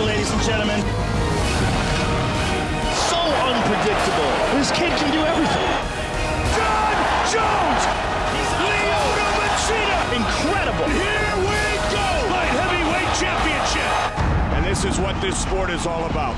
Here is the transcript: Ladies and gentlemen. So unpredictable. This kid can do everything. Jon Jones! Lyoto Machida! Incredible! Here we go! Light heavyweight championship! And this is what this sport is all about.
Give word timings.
Ladies 0.00 0.32
and 0.32 0.42
gentlemen. 0.42 0.80
So 3.10 3.20
unpredictable. 3.20 4.32
This 4.56 4.70
kid 4.72 4.92
can 4.96 5.12
do 5.12 5.20
everything. 5.20 5.70
Jon 6.56 6.96
Jones! 7.28 7.82
Lyoto 8.64 9.26
Machida! 9.36 9.98
Incredible! 10.16 10.88
Here 10.88 11.36
we 11.36 11.60
go! 11.92 12.08
Light 12.32 12.48
heavyweight 12.48 13.12
championship! 13.20 13.92
And 14.56 14.64
this 14.64 14.84
is 14.84 14.98
what 14.98 15.20
this 15.20 15.36
sport 15.36 15.68
is 15.68 15.86
all 15.86 16.06
about. 16.06 16.34